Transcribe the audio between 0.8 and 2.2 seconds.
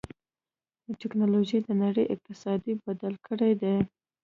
ټکنالوجي د نړۍ